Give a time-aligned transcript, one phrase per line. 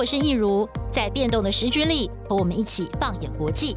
[0.00, 3.76] 我是益如，在变动的时局里，和我们一起放眼国际。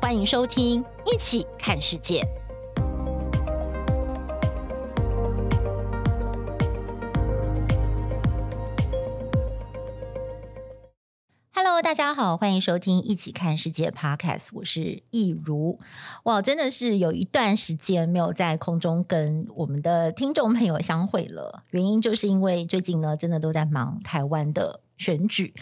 [0.00, 2.20] 欢迎收听《一起看世界》。
[11.52, 15.78] Hello，大家好，欢迎收听《一起看世界》Podcast，我是益如。
[16.24, 24.80] 哇，真的是有一段时间没有在空中跟我们的听众朋友相会了，原因就是因为最近呢，真的都在忙台湾的。
[24.98, 25.52] 选举，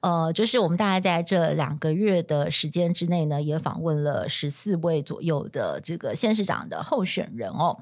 [0.00, 7.76] 呃，就是我们大概在这两个月的时间之内呢，也访问了十四位左右的这个县市长的候选人哦。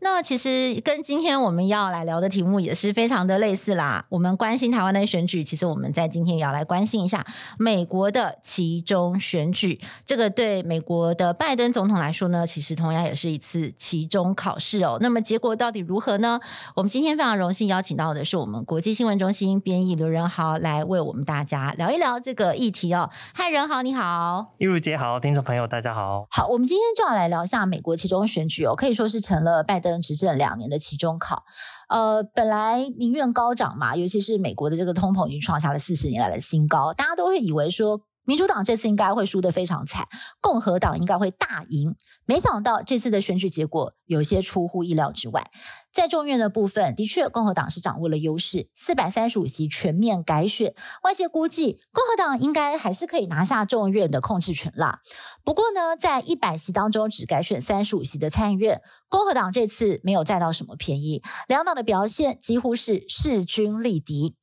[0.00, 4.06] 那其实跟今天我们要来聊的题目也是非常的类似啦。
[4.08, 7.26] 我们关心台湾的选举，其实我们在今天也要来关心一下
[7.58, 9.78] 美国的期中选举。
[10.06, 14.96] 这个对美国的拜登总统来说呢，其实同样也是一次期中考试哦。
[15.02, 16.40] 那么结果到底如何呢？
[16.74, 20.53] 我们今天非常荣幸邀请到的是我们国际新闻中心编译刘仁豪。
[20.58, 23.10] 来为我们大家聊一聊这个议题哦。
[23.34, 26.26] 嗨，任豪，你好，玉如姐好，听众朋友大家好。
[26.30, 31.44] 好，我们今天就要来聊一下美国期中选举哦，可以说是成了拜登执政两年的期中考。
[31.88, 38.00] 呃，本来民怨高涨嘛，尤其是美国的这个通膨已经创下了四十年来的新高，大家都会以为说。
[38.24, 40.08] 民主党这次应该会输得非常惨，
[40.40, 41.94] 共和党应该会大赢。
[42.26, 45.50] 没想到这次的选举结果有些出乎意料之外。
[45.92, 50.74] 在众院的部分，的确共和党是掌握了优势，四百三十五席全面改选。
[51.04, 55.00] 外界估计共和党应该还是可以拿下众院的控制权啦。
[55.44, 64.34] 不过呢，在一百席当中只改选三十五席的参议院，共和党这次没有占到什么便宜，两党的表现几乎是势均力敌。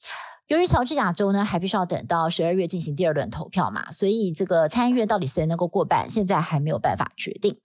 [0.52, 7.56] 由于乔治亚州呢，还必须要等到十二月进行第二轮投票嘛，所以这个参议院到底谁能够过半，现在还没有办法决定。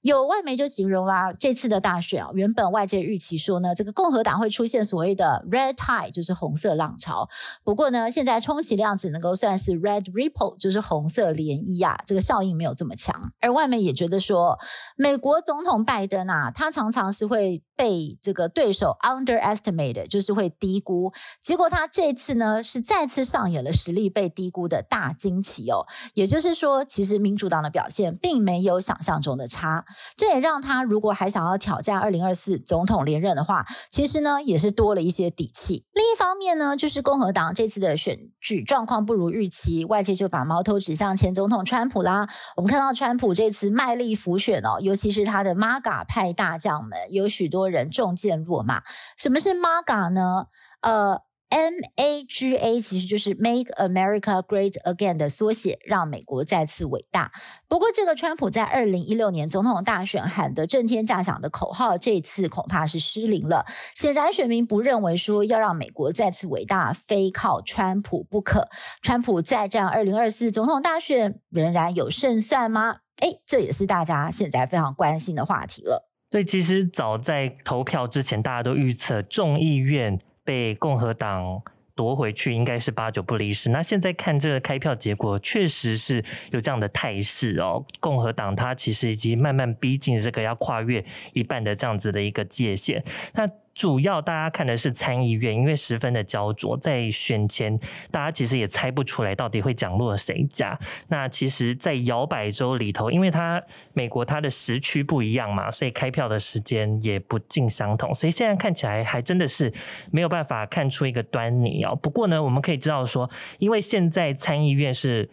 [0.00, 7.28] 有外媒就形容啦，这次的大选啊，原本外界预期说呢，这个共和党会出现所谓的 red tide，就是红色浪潮。
[7.64, 13.32] 不过呢，现在充其量只能够算是 red ripple，就是红色涟漪啊，这个效应没有这么强。
[13.40, 14.56] 而外媒也觉得说，
[14.94, 21.12] 美国总统拜登啊，他常常是会被这个对手 underestimated，就是会低估。
[21.42, 25.86] 结果他这次呢，是再次上演了实力被低估的大惊奇哦。
[26.12, 29.86] 也就是说，其实民主党的表现并没有想象中的差。
[30.18, 35.86] 这也让他如果还想要挑战二零二四总统连任的话，其实呢也是多了一些底气。
[35.94, 42.28] 另一方面呢，就是共和党这次的选举状况不如预期，外界就把矛头指向前总统川普啦。
[42.56, 48.82] 我们看到川普这次卖力浮选哦，尤其是他的 MAGA 派大将们，有许多人中箭落马。
[49.16, 50.44] 什么是 MAGA 呢？
[50.82, 51.22] 呃。
[51.50, 57.32] MAGA 其实就是 Make America Great Again 的缩写，让美国再次伟大。
[57.68, 63.66] 不过，这个川普在二零一六年总统大选喊得震天价响的口号，这次恐怕是失灵了。
[63.94, 68.68] 显然，选民不认为说要让美国再次伟大，非靠川普不可。
[69.02, 72.98] 川普再战二零二四总统大选，仍然有胜算吗？
[73.20, 76.08] 诶，这也是大家现在非常关心的话题了。
[76.30, 80.20] 对，其实早在投票之前，大家都预测众议院。
[80.44, 81.62] 被共和党
[81.94, 83.70] 夺回去，应该是八九不离十。
[83.70, 87.84] 那现在看这个开票结果，确实是有这样的态势哦。
[88.00, 93.04] 共和党它其实已经慢慢逼近这个要跨越一半的这样子的一个界限。
[93.34, 93.46] 那
[93.80, 97.80] 主要大家看的是参议院，因为十分的焦灼，在选前
[98.10, 100.78] 大家其实也猜不出来到底会讲落谁家。
[101.08, 103.62] 那其实，在摇摆州里头，因为它
[103.94, 109.72] 美国它的时区不一样嘛，所以开票的时间也不尽相同，所以现在看起来还真的是
[110.12, 111.96] 没有办法看出一个端倪哦。
[111.96, 113.30] 不过呢，我们可以知道说，
[113.60, 115.30] 因为现在参议院是。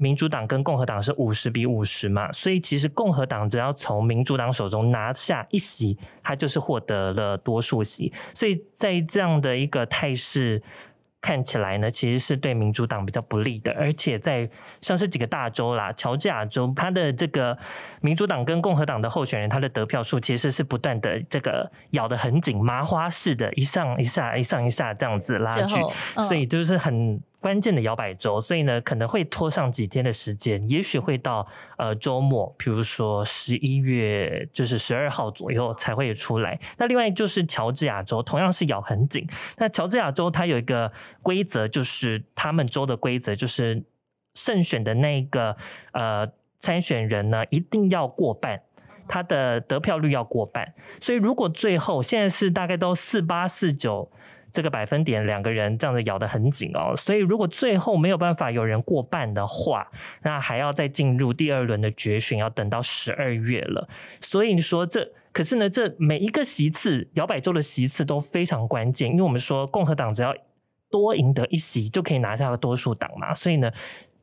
[0.00, 8.10] 民主党跟共和党是五十比五十嘛，所以其实共和党只要从民主党手中拿下一席，他就是获得了多数席。
[8.32, 10.62] 所以在这样的一个态势
[11.20, 13.72] 看起来呢，其实是对民主党比较不利的。
[13.72, 14.48] 而且在
[14.80, 17.58] 像是几个大州啦，乔治亚州，它的这个
[18.00, 25.74] 民主党跟共和党的候选人，他的得票数其实是不断的这个咬得很紧，麻花式的，一上一下，一上一下这样子拉锯，
[26.26, 27.20] 所以就是很。
[27.40, 31.46] 关键的摇摆州，所以呢可能会拖上几天的时间，也许会到
[31.78, 36.60] 呃周末，比如说十一月就是十二号左右才会出来。
[36.76, 39.26] 那另外就是乔治亚州，同样是咬很紧。
[39.56, 40.92] 那乔治亚州它有一个
[41.22, 43.84] 规则，就是他们州的规则就是
[44.34, 45.56] 胜选的那个
[45.92, 46.28] 呃
[46.58, 48.60] 参选人呢一定要过半，
[49.08, 50.74] 他的得票率要过半。
[51.00, 54.12] 所以如果最后现在是大概都四八四九。
[54.52, 59.90] 这个百分点两个人这样子咬得很紧哦，所以如果最后没有办法有人过半的话，
[60.22, 63.88] 那还要再进入第二轮的决选，要等到十二月了。
[64.20, 70.34] 所以说这，可是呢，这每一个席次摇摆州的席次都非常关键，因为我们说共和党只要
[70.90, 73.70] 多赢得一席就可以拿下多数党嘛，所以呢。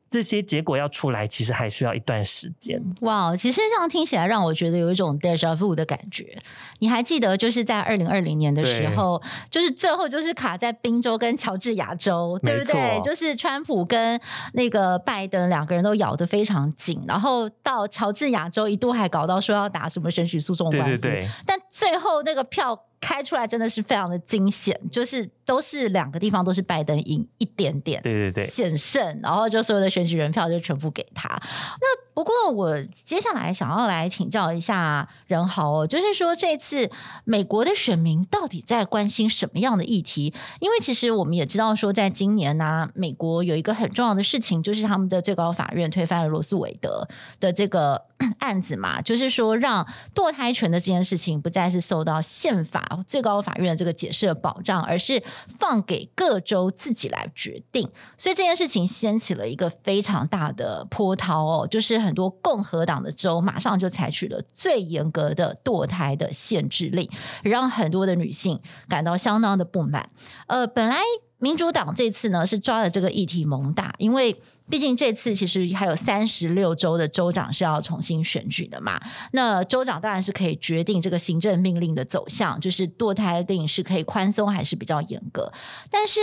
[0.10, 2.82] 这些结果要出来，其实还需要一段时间。
[3.02, 6.38] 哇，其实这样听起来让我觉得有一种 deja vu 的感觉。
[6.80, 9.22] 你还记得，就是在二零二零年的时候，
[9.52, 13.02] 就是最后就是卡在宾州跟乔治亚州，对不对？
[13.04, 14.20] 就是川普跟
[14.54, 22.84] 那个拜登两个人都咬得非常紧，然后到乔治亚州一度还搞到说要打什么选举诉讼官司，对对对，但最后那个票。
[23.08, 31.30] 开出来真的是非常的惊险，就是都是两个地方都是拜登赢一点点，对对对，险胜，然后就所有的选举人票就全部给他。
[31.30, 36.90] 那不过我接下来想要来请教一下任豪哦，就是说这次
[37.26, 40.34] 美国的选民到底在关心什么样的议题？
[40.60, 47.08] 因为其实我们也知道说，在今年呢、美国有一个很重要的事情，就是他们的最高法院推翻了罗诉韦德
[47.40, 48.08] 的这个
[48.40, 53.04] 案子嘛，就是说让堕胎权的这件事情不再是受到宪法。
[53.06, 57.88] 最高法院的这个解释的保障，而是放给各州自己来决定，
[58.18, 67.10] 所以这件事情掀起了一个非常大的波涛哦，就是很多共和党的州马上就采取了最严格的堕胎的限制令，
[67.44, 70.10] 让很多的女性感到相当的不满。
[70.48, 71.02] 呃，本来。
[71.40, 79.00] 民主党这次呢是抓了这个议题猛打，因为毕竟这次其实还有三十六州的州长是要重新选举的嘛。
[79.34, 85.54] 那州长当然是可以决定这个行政命令的走向，就是堕胎令是可以宽松还是比较严格。
[85.92, 86.20] 但是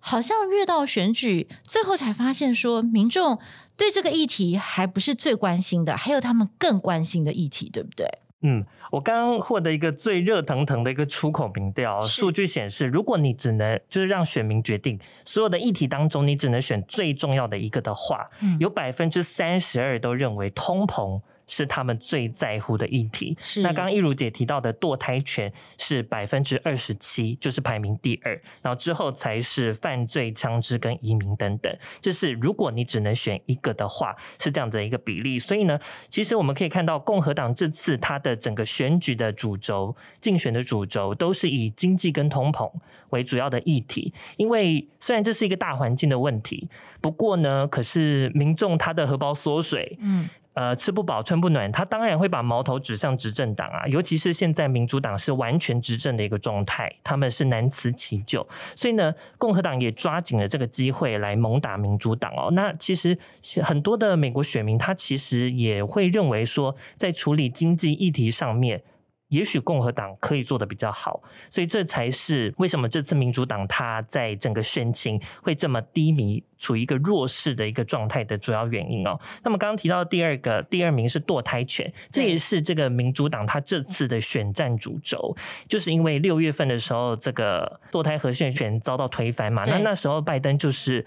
[0.00, 3.38] 好像越到选举最后才发现，说民众
[3.76, 8.06] 对这个议题还不是最关心的，还有他们更关心的议题，对不对？
[8.46, 21.22] 嗯，我刚刚获得一个最热腾腾的一个出口民调，数据显示，如果你只能就是让选民决定所有的议题当中，你只能选最重要的一个的话，嗯、有百分之三十二都认为通膨。
[21.46, 23.36] 是他们最在乎的议题。
[23.40, 31.76] 是那刚刚一如姐提到的堕胎权是百分之二十七，就是排名第二，然后之后才是犯罪、枪支跟移民等等。
[32.00, 35.38] 就是如果你只能选一个的话，是这样的一个比例。
[35.38, 42.70] 所以呢，其实我们可以看到，共和党这次它的整个选举的主轴、竞选的主轴都是以经济跟通膨
[43.10, 44.12] 为主要的议题。
[44.36, 46.68] 因为虽然这是一个大环境的问题，
[47.00, 50.28] 不过呢，可是民众他的荷包缩水，嗯。
[50.54, 62.50] 呃，吃不饱穿不暖，他当然会把矛头指向执政党啊，尤其是现在民主党是完全执政的一个状态，他们是难辞其咎，所以呢，共和党也抓紧了这个机会来猛打民主党哦。
[62.52, 63.18] 那其实
[63.62, 68.82] 很多的美国选民，他其实也会认为说，在处理经济议题上面。
[69.28, 79.18] 也许共和党可以做的比较好，所以这才是为什么这次民主党它在整个选情会这么低迷，处于一个弱势的一个状态的主要原因哦。
[79.42, 85.34] 那么刚刚提到的第二个，第二名是堕胎权，这也是这个民主党它这次的选战主轴，
[85.68, 91.04] 就是因为六月份的时候，这个堕胎和宪权遭到推翻嘛，那那时候拜登就是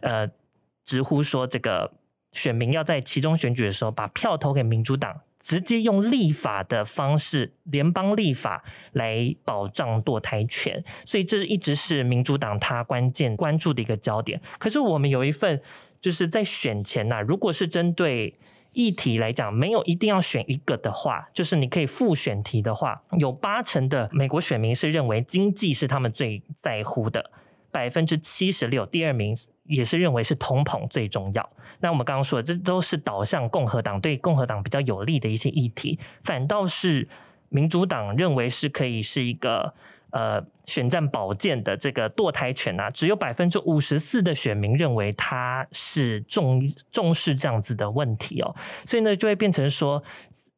[0.00, 0.28] 呃
[0.84, 1.92] 直呼说，这个
[2.32, 5.20] 选民要在其中选举的时候把票投给民主党。
[5.40, 14.40] 直接用立法的方式，联邦立法来保障堕胎权，所以这一直是民主党他关键关注的一个焦点。
[14.58, 15.60] 可是我们有一份，
[15.98, 18.36] 就是在选前呐、如果是针对
[18.72, 27.30] 议题来讲，没有一定要选一个的话，就是你可以复选题的话，有八成的美国选民是认为经济是他们最在乎的。
[27.70, 31.50] 百分之七十六，第二名也是认为是通膨最重要。
[31.80, 37.08] 那我们刚刚说的，这都是导向共和党对共和党比较有利的一些议题，反倒是
[37.48, 39.72] 民主党认为是可以是一个
[40.10, 46.60] 呃选战宝剑的这个堕胎权啊，只有百分之五十四的选民认为他是重
[46.90, 50.02] 重视这样子的问题哦，所以呢就会变成说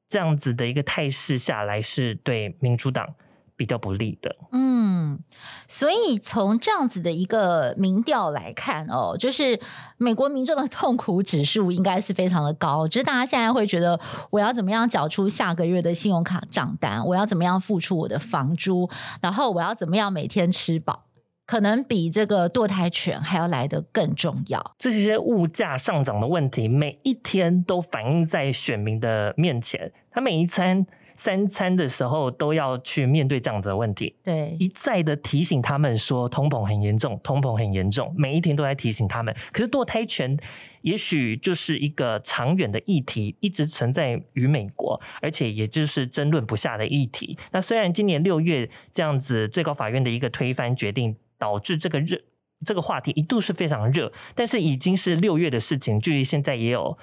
[0.08, 3.14] 这样子的一个态势下来是对民主党。
[3.62, 5.20] 比较不利的，嗯，
[5.68, 9.56] 所以从这样子的一个民调来看哦，就是
[9.98, 14.00] 美国民众的痛苦指数应该是非常的高，就是大家现在会觉得
[14.30, 18.90] 我要怎么样缴出下个月的信用卡账单，我要怎么样付出我的房租，
[19.20, 21.04] 然后我要怎么样每天吃饱，
[21.46, 24.74] 可能比这个堕胎权还要来得更重要。
[24.76, 30.84] 这些物价上涨的问题，每一天都反映在选民的面前，他每一餐。
[31.16, 39.34] 三餐的时候都要去面对这样子的问题，对，一再的提醒他们说通膨很严重，通膨很严重，每一天都在提醒他们。
[39.52, 40.36] 可是堕胎权
[40.82, 47.38] 也许就是一个长远的议题，一直存在于美国，而且也就是争论不下的议题。
[47.52, 52.18] 那虽然今年六月这样子最高法院的一个推翻决定，导致这个热
[52.64, 56.96] 这个话题一度是非常热，但是已经是六月的事情，距离现在也有。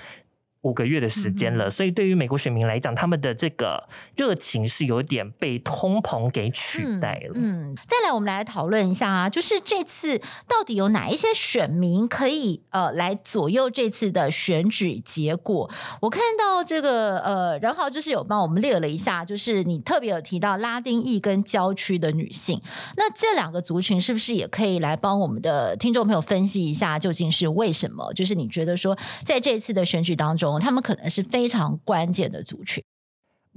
[0.61, 3.87] 五个月的时间了，嗯、所以对于美国选民来讲，他们的这个
[4.17, 7.31] 热情是有点被通膨给取代了。
[7.35, 15.71] 嗯，嗯，再来我们来讨论一下啊，就是这次到底有哪一些选民可以呃来左右这次的选举结果？
[16.01, 22.61] 我看到这个呃，然后就是有帮我们列了一下，就是你特别有提到拉丁裔跟郊区的女性，
[22.97, 28.11] 那这两个族群是不是也可以来帮我们的听众朋友分析一下，究竟是为什么？
[28.13, 30.48] 就是你觉得说在这次的选举当中。
[30.57, 32.81] 他们可能是非常关键的族群。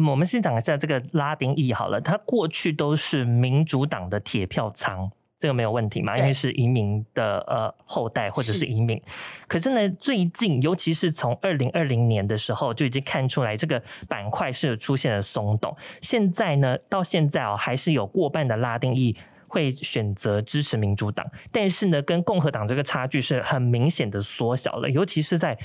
[0.08, 6.16] 我们先讲一下这个拉丁裔好了，他过去都是民主党的铁票仓，这个没有问题嘛？
[6.16, 8.96] 因为是移民的呃后代或者是移民。
[8.96, 9.02] 是
[9.46, 15.76] 可是呢，最近尤其是从二零二零年的时候就已经看出来，这个板块是出现了松动。
[16.00, 19.14] 现在呢，到现在哦，还是有过半的拉丁裔
[19.46, 25.58] 会选择支持民主党，但是呢，跟共和党这个差距是很明显的缩小了，尤其是在。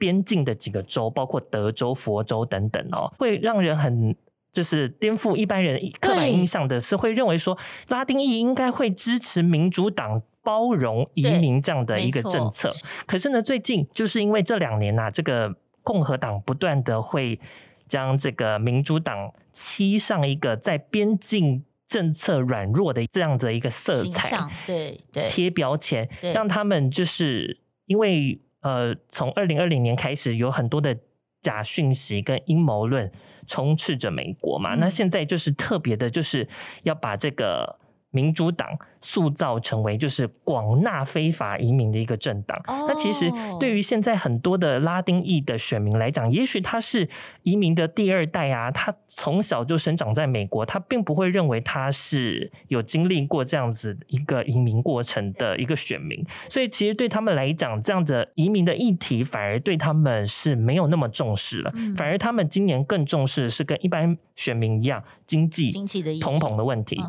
[0.00, 4.16] 边境的几个州，包括德州、佛州等等哦，会让人很
[4.50, 7.56] 就是颠覆一般人刻板印象的是，会认为说
[7.88, 12.72] 拉丁裔应该会支持民主党包容移民这样的一个政策。
[13.06, 17.38] 可是呢，最近就是因为这两年呐、啊，这个共和党不断的会
[17.86, 28.40] 将这个民主党漆上一个在边境政策软弱的这样的一个色彩，对对，贴标签，让他们就是因为。
[28.60, 30.98] 呃，从二零二零年开始，有很多的
[31.40, 33.10] 假讯息跟阴谋论
[33.46, 34.74] 充斥着美国嘛。
[34.74, 36.48] 嗯、那现在就是特别的，就是
[36.82, 37.78] 要把这个。
[38.10, 38.68] 民主党
[39.00, 42.60] 塑造成为就是广纳非法移民的一个政党。
[42.66, 42.88] Oh.
[42.88, 47.08] 那其实对于现在很多的拉丁裔的选民来讲，也许他是
[47.42, 56.24] 移民的第二代啊，他从小就生长在美国，他并不会认为他是有经历过这样子一个移民过程的一个选民。
[56.48, 61.72] 所以其实对他们来讲，这样的移民的议题反而对他们是没有那么重视了。
[61.96, 67.00] 反而他们今年更重视的是跟一般选民一样，经济、经济的通膨的问题。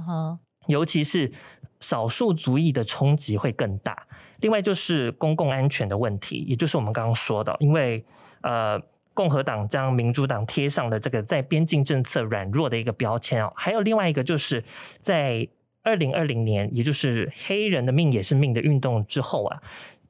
[0.71, 1.31] 尤其是
[1.79, 4.07] 少数族裔的冲击会更大。
[4.39, 8.03] 另外就是公共安全的问题，也就是我们刚刚说的，因为
[8.41, 8.81] 呃，
[9.13, 13.53] 共和党将民主党贴上了这个在边境政策软弱的一个标签哦。
[13.55, 14.63] 还有另外一个就是
[14.99, 15.47] 在
[15.83, 19.61] 二零二零年，也就是黑人的命也是命的运动之后啊，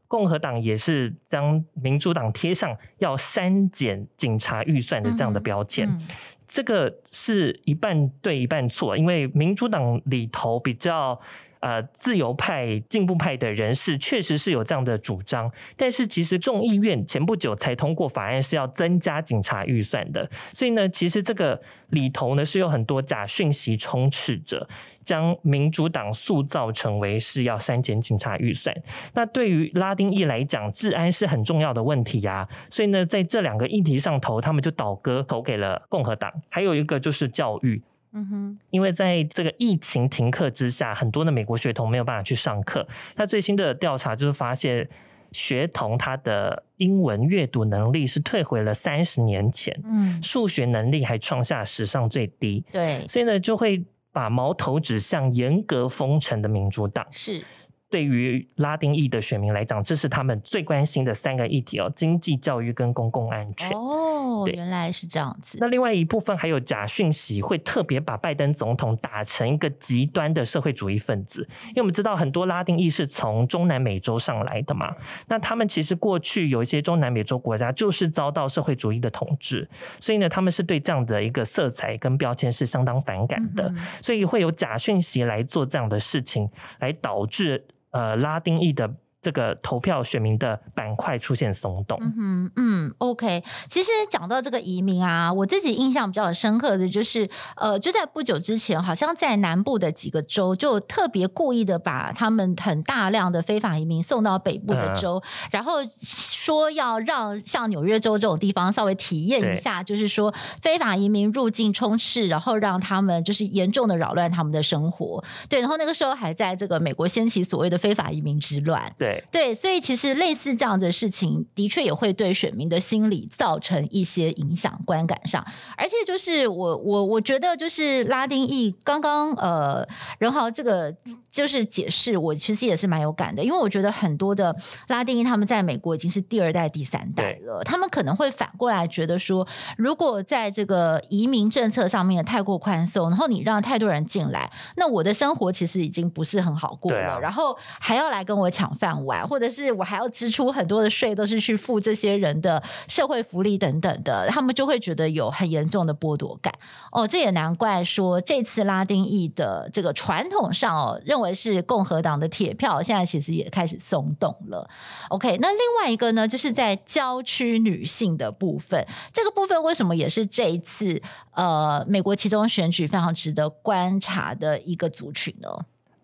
[0.07, 5.89] 共和党也是将民主党贴上要删减警察预算的这样的标签。
[5.89, 6.07] 嗯嗯
[6.51, 11.17] 这个是一半对一半错，因为民主党里头比较
[11.61, 24.67] 呃自由派、进步派的人士确实是有这样的主张，但是其实众议院前不久才通过法案是要增加警察预算的，所以呢，其实这个里头呢是有很多假讯息充斥着。
[25.03, 28.75] 将民主党塑造成为是要删减警察预算，
[29.13, 32.49] 那对于拉丁裔来讲，治安是很重要的问题呀、啊。
[32.69, 36.31] 所以呢，在这两个议题上投，他们就倒戈投给了共和党。
[36.49, 37.81] 还有一个就是教育，
[38.13, 42.87] 嗯哼，因为在这个疫情停课之下，很多的美国学童没有办法去上课。
[43.15, 44.87] 那最新的调查就是发现，
[45.31, 52.63] 学童他的英文阅读能力是退回了三十年前，嗯，数学能力还创下史上最低。
[52.71, 53.83] 对，所以呢，就会。
[54.11, 57.43] 把矛头指向严格封城的民主党，是。
[57.91, 63.69] 对于拉丁裔的选民来讲，这是他们最关心的三个议题哦：经济、教育跟公共安全。
[63.77, 65.57] 哦，原来是这样子。
[65.59, 74.95] 那另外一部分还有假讯息，会特别把拜登总统打成一个极端的社会主义分子，因为我们知道很多拉丁裔是从中南美洲上来的嘛，
[75.27, 79.69] 那他们其实过去有一些中南美洲国家就是遭到社会主义的统治，
[79.99, 88.95] 所以呢，他们是对这样的一个色彩跟标签是相当反感的，嗯、所以会有假讯息来做这样的事情，来导致呃拉丁裔的。
[89.21, 91.99] 这个投票选民的板块出现松动。
[92.01, 93.43] 嗯嗯，OK。
[93.67, 115.23] 其实讲到这个移民啊，我自己印象比较深刻的就是，呃，就在不久之前，好像在南部的几个州，就特别故意的把他们很大量的非法移民送到北部的州，嗯、然后说要让像纽约州这种地方稍微体验一下，就是说非法移民入境充斥，然后让他们就是严重的扰乱他们的生活。
[115.47, 118.91] 对，然后那个时候还在这个美国掀起所谓的非法移民之乱。
[118.97, 119.10] 对。
[119.31, 125.45] 对，所以其实类似这样的事情，的确也会对选民的心理造成一些影响，观感上。
[125.77, 129.87] 而且就是我我我觉得，就是拉丁裔刚刚呃
[130.19, 130.93] 仁豪这个
[131.31, 134.55] 就是解释，我其实也是蛮有感的，因为我觉得很多的
[134.87, 149.27] 拉丁裔他们在美国已经是第二代、第三代了，他们可能会反过来觉得说，如果在这个移民政策上面太过宽松，然后你让太多人进来，那我的生活其实已经不是很好过了，啊、然后还要来跟我抢饭碗。
[149.27, 156.53] 或者是我还要支出很多的税都是去付这些人的社会福利等等的，他们就会觉得有很严重的剥夺感。
[156.91, 164.69] 哦，这也难怪说这次拉丁裔的这个传统上哦，认为是共和党的铁票，现在其实也开始松动了。
[165.09, 171.01] OK，那另外一个呢，就是在郊区女性的部分，这个部分为什么也是这一次
[171.33, 175.49] 呃美国其中选举非常值得观察的一个族群呢？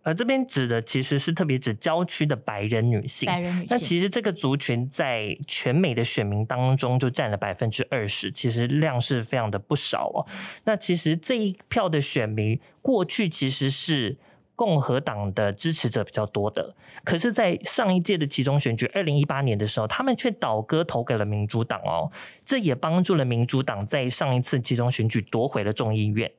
[0.08, 3.28] 而这边指的其实是特别指郊区的白人女性。
[3.28, 10.26] 白人女性，那其实这个族群在全美的选民当中就占了百分之二十，其实量是非常的不少哦。
[10.64, 14.16] 那其实这一票的选民过去其实是
[14.56, 16.74] 共和党的支持者比较多的，
[17.04, 22.10] 可是，在上一届的集中选举，二零一八年的时候，他们却倒戈投给了民主党哦。
[22.46, 26.32] 这也帮助了民主党在上一次集中选举夺回了众议院。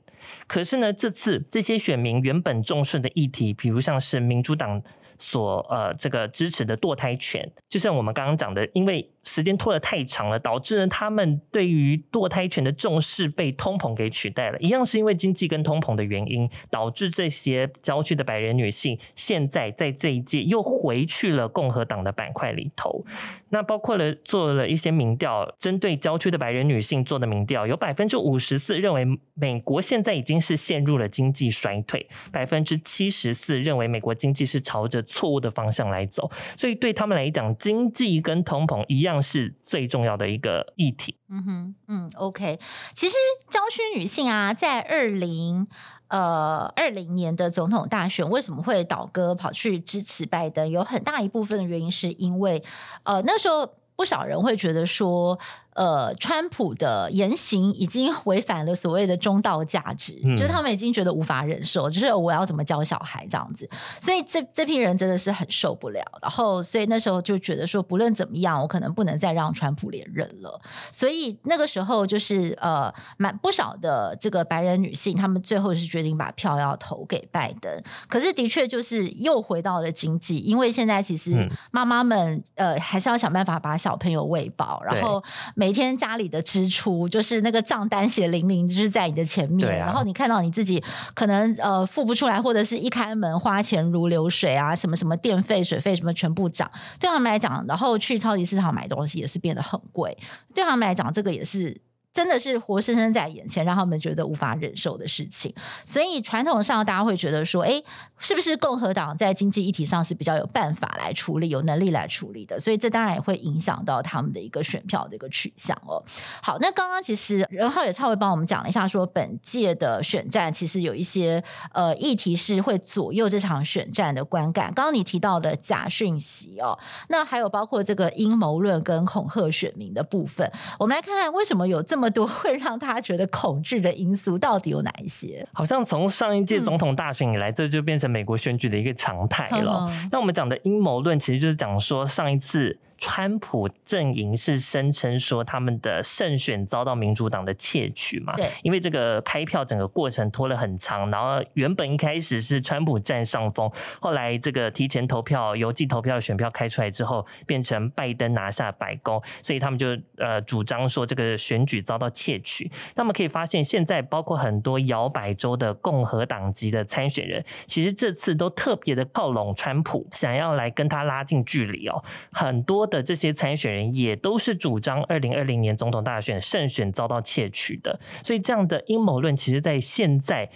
[0.46, 4.82] 可是呢，这次这些选民原本重视的议题，比如像是民主党
[5.18, 9.10] 所呃这个支持的堕胎权，就像我们刚刚讲的，因为。
[9.24, 14.58] 时间拖得太长了，导致呢他们对于堕胎权的重视被通膨给取代了。
[14.58, 23.04] 一样是因为经济跟通膨的原因，导致这些郊区的白人女性现在在这一届又回去了共和党的板块里头。
[23.50, 36.30] 那包括了做了一些民调，针对郊区的白人女性做的民调，有百分之五十四认为美国现在已经是陷入了经济衰退，百分之七十四认为美国经济是朝着错误的方向来走。
[36.56, 39.08] 所以对他们来讲，经济跟通膨一样。
[39.20, 41.16] 是最重要的一个议题。
[41.28, 42.58] 嗯哼，嗯，OK。
[42.94, 43.16] 其实
[43.50, 45.66] 郊区女性啊，在二零
[46.08, 50.70] 呃二零年的总统大选，为什么会倒戈跑去支持拜登？
[50.70, 52.62] 有很大一部分的原因是因为
[53.02, 55.38] 呃那时候不少人会觉得说。
[55.78, 63.70] 呃，川普的言行已经违反了所谓的中道价值，嗯，就是他们已经觉得无法忍受，就是我要怎么教小孩这样子，
[64.00, 66.02] 所以这这批人真的是很受不了。
[66.20, 70.60] 然后，所以那时候就觉得说，不论怎么样，我可能不能再让川普连任了。
[70.90, 77.72] 所以那个时候就是呃，蛮不少的这个白人女性，她们最后是决定把票要投给拜登。
[78.08, 85.22] 可是的确就是又回到了经济，因为现在其实妈妈们呃还是要想办法把小朋友喂饱，然后
[85.54, 100.16] 每每天家里的支出就是那个账单血淋淋，就是在你的前面，啊、然后你看到你自己可能呃付不出来，或者是一开门花钱如流水啊，什么什么电费、水费什么全部涨，对他们来讲，然后去超级市场买东西也是变得很贵，
[100.54, 101.78] 对他们来讲，这个也是。
[102.18, 105.54] 真的是活生生在眼前，让他们觉得无法忍受的事情。
[105.84, 107.80] 所以传统上，大家会觉得说，哎，
[108.18, 112.58] 是不是共和党在经济议题上是比较有办法来处理、有能力来处理的？
[112.58, 116.02] 所以这当然也会影响到他们的一个选票的一个取向哦。
[116.42, 121.40] 好，那刚刚其实仁浩也稍微帮我们讲了一下，说本届的选战其实有一些
[121.72, 124.74] 呃议题是会左右这场选战的观感。
[124.74, 126.76] 刚刚你提到的假讯息哦，
[127.10, 130.50] 那还有包括这个阴谋论跟恐吓选民的部分，
[130.80, 132.07] 我们来看看为什么有这么。
[132.10, 135.46] 多 会让他觉得恐惧的因素到底有哪一些？
[135.52, 139.86] 好像从上一届总统大选以来，嗯、这就变成美国选举的一个常态了。
[139.90, 142.78] 嗯、那我们讲的阴谋论，其实就是讲说上一次。
[142.98, 148.34] 川普阵营是声称说他们的胜选遭到民主党的窃取嘛？
[148.34, 162.68] 对，因为这个开票整个过程拖了很长，然后原本一开始是川普占上风，后来这个提前投票、邮寄投票选票开出来之后，变成拜登拿下白宫，所以他们就呃主张说这个选举遭到窃取。
[162.96, 172.87] 那么可以发现，现在包括很多摇摆州的共和党籍的参选人，其实这次都特别的靠拢川普，想要来跟他拉近距离哦，很多。
[172.88, 180.50] 的这些参选人也都是主张二零二零年总统大选胜选遭到窃取的，所以这样的阴谋论，其实在现在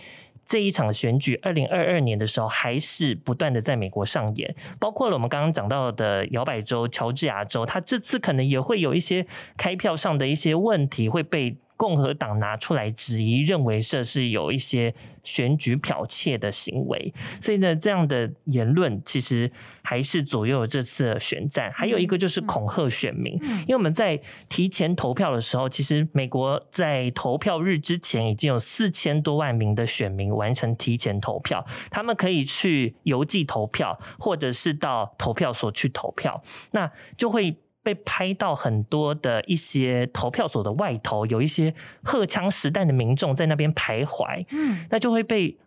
[0.45, 4.57] 这一场选举二零二二年的时候，还是不断的在美国上演。
[4.81, 11.59] 包括了我们刚刚讲到的摇摆州乔治亚州，他这次可能也会有一些开票上的一些问题会被。
[11.83, 19.51] 共和党拿出来质疑，认为这是有一些选举剽窃的行为，所以呢，这样的言论其实
[19.83, 21.73] 还是左右了这次的选战。
[21.75, 37.57] 还有一个就是恐吓选民，因为我们在提前投票的时候，其实美国在投票日之前已经有四千多万名的选民完成提前投票，他们可以去邮寄投票，或者是到投票所去投票，那就会。
[37.83, 45.59] 被拍到很多的一些投票所的外头，有一些荷枪实弹的民众在那边徘徊，嗯，那就会被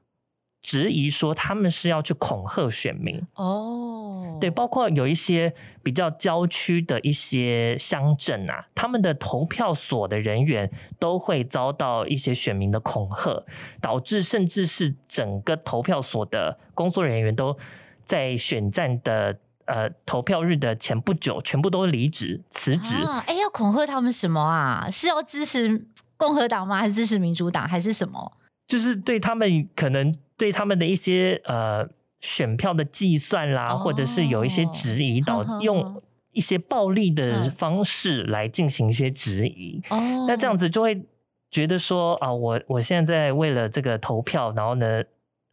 [0.61, 13.43] 质疑说他们是要去恐吓选民哦，对，包括有一些比较郊区的一些乡镇啊，他们的投票所的人员都会遭到一些选民的恐吓，
[13.81, 17.57] 导致甚至是整个投票所的工作人员都
[18.05, 19.39] 在选战的。
[19.65, 22.95] 呃投票日的前不久，全部都离职辞职。
[22.95, 24.89] 哎、啊，要恐吓他们什么啊？
[24.89, 25.85] 是要支持
[26.17, 26.77] 共和党吗？
[26.77, 27.67] 还是支持民主党？
[27.67, 28.33] 还是什么？
[28.67, 31.87] 就是对他们可能对他们的一些呃
[32.21, 36.01] 选票的计算啦，哦、或者是有一些质疑，导呵用
[36.31, 39.81] 一些暴力的方式来进行一些质疑。
[39.89, 41.05] 哦，那这样子就会
[41.51, 45.03] 觉得说啊，我我现在为了这个投票，然后呢，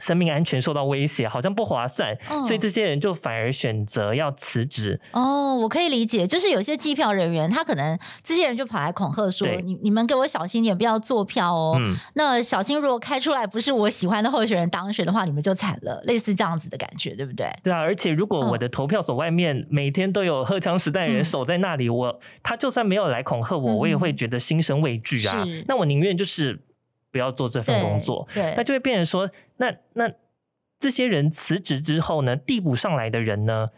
[0.03, 5.01] 生命安全受到威胁，好像不划算，哦、所以这些人就反而选择要辞职。
[5.13, 11.77] 哦，我可以理解，就是有些计票人员，他可能这些人就跑来恐吓说：“你你们给我小心点，不要做票哦。
[11.79, 17.49] 嗯”那小心，如果开出来不是我喜欢的候选人当选的话，你们就惨了，类似这样子的感觉，对不对？
[17.63, 25.45] 对啊，而且如果我的投票所外面每天都有荷枪实弹人守在那里，嗯、我他就算没有来恐吓我，嗯、我也会觉得心生畏惧啊。
[25.45, 26.59] 是那我宁愿就是。
[27.13, 30.11] 不要做这份工作，那就会变成说，那那
[30.81, 33.71] 这些人辞职之后呢，递补上来的人呢，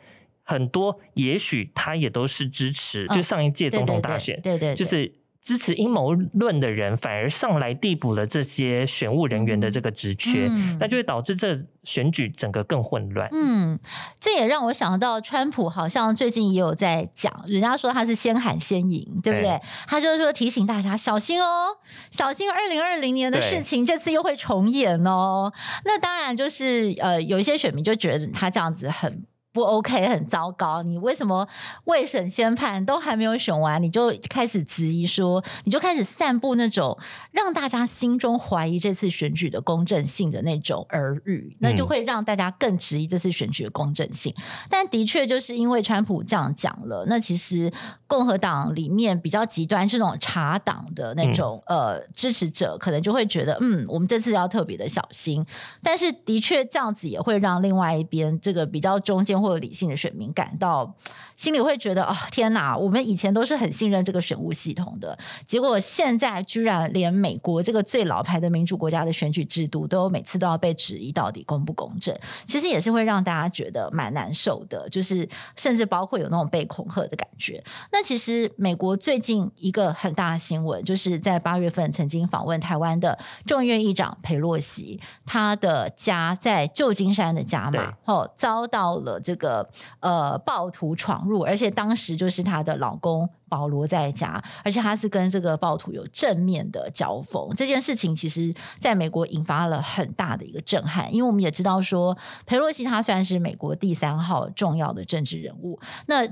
[0.43, 5.24] 很多也许他也都是支持，哦、就上一届总统大选，对对，对，对对，就是。
[5.45, 13.29] 支持阴谋论的人反而上来递补了这些选务人员的这个职缺，嗯、那就会导致这选举整个更混乱。
[13.31, 13.79] 嗯，
[14.19, 19.43] 这也让我想到，川普好像最近也有在讲，人家说他是先喊先赢，对不对？
[19.43, 21.77] 对，他就是说提醒大家小心哦，
[22.11, 25.53] 小心二零二零年的事情这次又会重演哦。
[25.85, 29.27] 那当然就是呃，有一些选民就觉得他这样子很。
[29.55, 30.83] 不 OK，很糟糕。
[30.83, 31.47] 你为什么
[31.85, 36.99] 未审先判都还没有选完，你就开始质疑说，你就开始散布那种
[37.31, 44.35] 让大家心中怀疑这次选举的公正性的那种耳语，那就会让大家更质疑这次选举的公正性。
[44.37, 47.73] 嗯、但的确就是因为川普这样讲了，那其实
[48.09, 55.47] 共和党里面比较极端，这种查党的那种、嗯、呃支持者，可能就会觉得，嗯，我们这次要特别的小心。
[55.81, 59.44] 但是的确这样子也会让另外一边这个比较中间。
[59.45, 60.95] 或者理性的选民感到
[61.37, 62.75] 心里会觉得哦，天哪！
[62.75, 77.63] 我们以前都是很信任这个选务系统的，结果现在居然连美国这个最老牌的民主国家的选举制度都每次都要被质疑到底公不公正，其实也是会让大家觉得蛮难受的，就是甚至包括有那种被恐吓的感觉。
[77.93, 89.34] 那其实美国最近一个很大的新闻，就是在八月份曾经访问台湾的众议院议长裴洛西，他的家在旧金山的家嘛，哦遭到了这个。
[89.35, 89.69] 这个
[89.99, 97.53] 呃，暴徒闯入，而且当时就是她的老公保罗在家，而且她是跟这个暴徒有正面的交锋。
[97.57, 102.17] 这件事情其实在美国引发了很大的一个震撼，因为我们也知道说，
[102.47, 106.29] 裴洛西他算是美国第三号重要的政治人物，那。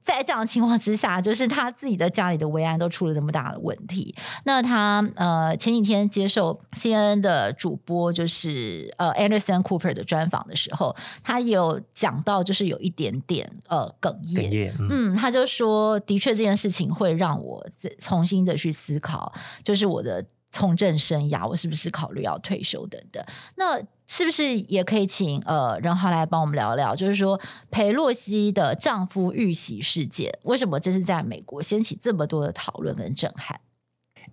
[0.00, 4.14] 在这样的情况之下，就是他自己的家里的维安都出了那么大的问题。
[4.44, 14.74] 那他呃前几天接受 CNN 的主播就是呃 Anderson Cooper 的专访的时候，他有讲到就是有一点点呃哽咽。
[14.78, 17.66] 嗯，嗯，他就说的确这件事情会让我
[17.98, 23.22] 重新的去思考，就是我的从政生涯，我是不是考虑要退休等等。
[23.56, 23.78] 那
[24.08, 26.96] 是不是也可以请呃任浩来帮我们聊聊？
[26.96, 27.38] 就是说，
[27.70, 33.60] 裴洛西的丈夫遇袭事件，为什么这是在美国掀起这么多的讨论跟震撼？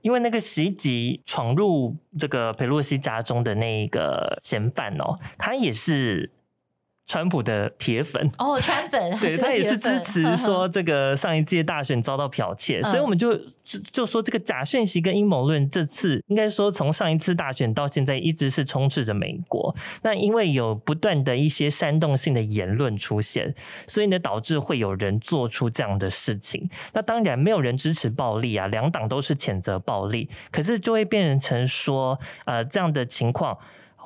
[0.02, 6.32] 因为那个袭击闯入这个裴洛西家中的那一个嫌犯哦，他也是。
[7.08, 19.76] 川普的铁粉哦，川粉， 对， 他也是支持 说这个上一届大选遭到剽窃，所以我们就就就说这个假讯息跟阴谋论，这次应该说从上一次大选到现在一直是充斥着美国。
[20.02, 23.54] 那因为有不断的一些煽动性的言论出现，
[23.88, 26.70] 所以呢导致会有人做出这样的事情。
[26.94, 33.58] 那当然没有人支持暴力啊，两党都是谴责暴力，可是就会变成说呃这样的情况。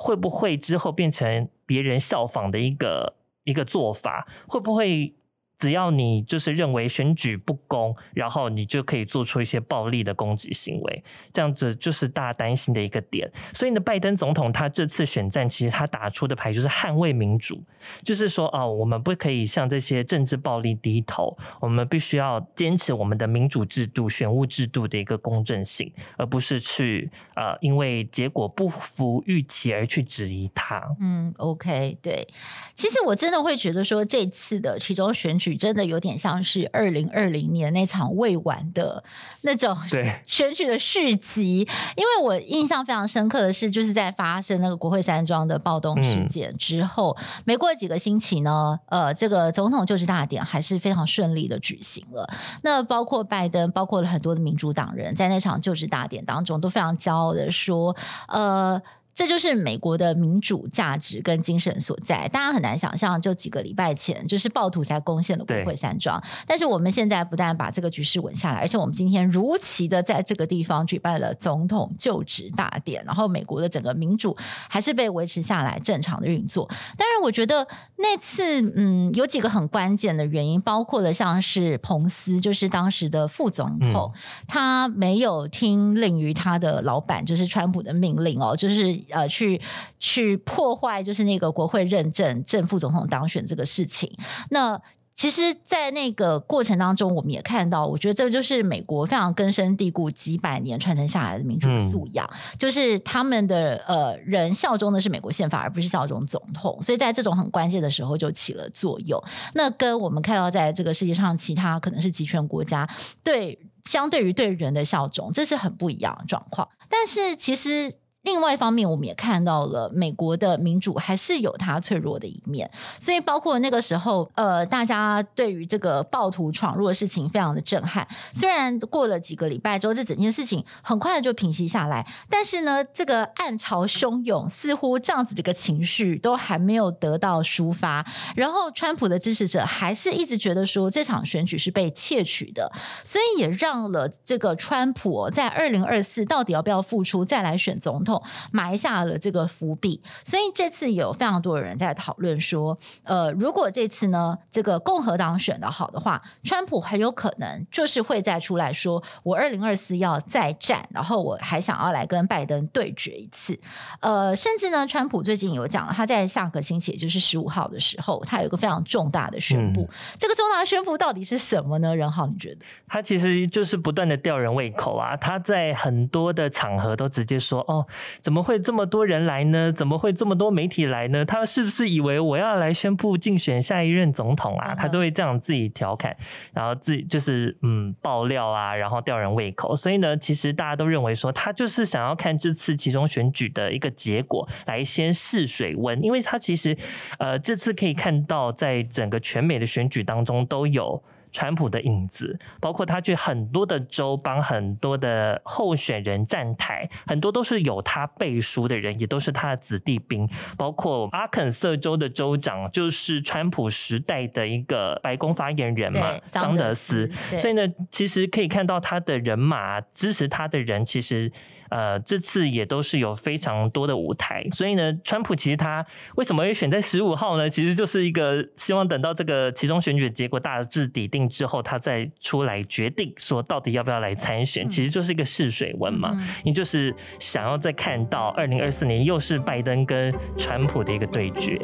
[0.02, 4.26] 会不会之后变成别人效仿的一个一个做法？
[4.48, 5.14] 会不会？
[5.60, 13.30] 只要你就是认为选举不公，然后你就可以做出一些暴力的攻击行为，这样子就是大家担心的一个点。
[13.52, 17.62] 所以呢，拜登总统他这次选战，其实他打出的牌就是捍卫民主，
[18.02, 30.82] 就是说哦，我们不可以向这些政治暴力低头，我们必须要坚持我们的民主制度、选务制度的一个公正性，而不是去呃因为结果不符预期而去质疑他。
[30.98, 32.26] 嗯，OK，对，
[32.74, 35.49] 其实我真的会觉得说这次的其中选举。
[35.56, 39.02] 真的有点像是二零二零年那场未完的
[39.42, 39.76] 那种
[40.24, 52.28] 选举的续集，因为我印象非常深刻的是，就是在发生那个国会山庄的暴动事件之后，嗯、没过几个星期呢，呃，这个总统就职大典还是非常顺利的举行了。
[52.62, 57.96] 那包括拜登，包括了很多的民主党人在那场就职大典当中都非常骄傲的说，
[58.28, 58.80] 呃。
[59.20, 62.26] 这就是美国的民主价值跟精神所在。
[62.28, 66.18] 大家很难想象，就几个礼拜前，就是暴徒才攻陷了国会山庄。
[66.46, 74.34] 但是我们现在不但把这个局势稳下来，而且我们今天如期的在这个地方举办了总统就职大典，然后美国的整个民主
[74.70, 76.66] 还是被维持下来，正常的运作。
[76.96, 88.98] 当然，我觉得那次嗯，有几个很关键的原因，包括了像是彭斯，就是当时的副总统，嗯、他没有听令于他的老板，就是川普的命令哦，就是。
[89.10, 89.60] 呃，去
[89.98, 94.10] 去破坏就是那个国会认证正副总统当选这个事情。
[94.50, 94.80] 那
[95.12, 106.82] 其实，在那个过程当中，我们也看到，我觉得这就是美国非常根深蒂固、几百年传承下来的民主素养，嗯、就是他们的呃人效忠的是美国宪法，而不是效忠总统。
[106.82, 109.22] 所以在这种很关键的时候就起了作用。
[109.52, 112.88] 那跟我们看到在这个世界上其他可能是集权国家
[113.22, 116.66] 对相对于对人的效忠，这是很不一样的状况。
[116.88, 117.99] 但是其实。
[118.22, 128.06] 另外一方面，我们也看到了美国的民主还是有它脆弱的一面，所以包括那个时候，呃，大家对于这个暴徒闯入的事情非常的震撼。
[128.34, 138.06] 虽然过了几个礼拜之后，这整件事情很快的就平息下来，但是呢，这个暗潮汹涌，似乎这样子这个情绪都还没有得到抒发。
[138.36, 142.70] 然后，川普的支持者还是一直觉得说这场选举是被窃取的，
[143.02, 148.09] 所以也让了这个川普在二零二四到底要不要复出再来选总统。
[148.52, 163.58] 埋下了这个伏笔，所以这次有非常多的人在讨论说，呃，如果这次呢，这个共和党选得好的话，川普很有可能就是会再出来说，我二零二四要再战，然后我还想要来跟拜登对决一次。
[164.00, 169.82] 呃，甚至呢，川普最近有讲了，他在下个星期，也就是十五号的时候，他有一个非常重大的宣布。
[169.82, 171.94] 嗯、这个重大的宣布到底是什么呢？
[171.94, 172.64] 任浩，你觉得？
[172.86, 175.16] 他其实就是不断的吊人胃口啊！
[175.16, 177.86] 他在很多的场合都直接说，哦。
[178.20, 179.72] 怎么会这么多人来呢？
[179.72, 181.24] 怎么会这么多媒体来呢？
[181.24, 184.74] 他是不是以为我要来宣布竞选下一任总统啊？
[184.74, 186.16] 他都会这样自己调侃，
[186.52, 189.74] 然后自己就是嗯爆料啊，然后吊人胃口。
[189.74, 196.02] 所以呢，其实大家都认为说他就是想要看这次其中选举的一个结果，来先试水温。
[196.02, 196.76] 因为他其实
[197.18, 201.02] 呃这次可以看到，在整个全美的选举当中都有。
[201.32, 210.28] 川普的影子，包括他去很多的州帮很多的候选人站台，很多都是有他背书的人，也都是他的子弟兵。
[210.56, 217.10] 包括阿肯色州的州长，就是川普时代的一个白宫发言人嘛，桑德斯。
[217.38, 221.32] 所以呢，其实可以看到他的人马支持他的人，其实。
[221.70, 227.48] 呃，这次也都是有非常多的舞台，所以呢，川普其实他为什么会选在十五号呢？
[227.48, 236.16] 其实就是一个希望等到这个其中选举结果大致底定之后，他再出来决定说到底要不要来参选，其实就是一个试水温嘛。
[236.44, 241.60] 你就是想要再看到二零二四年又是拜登跟川普的一个对决。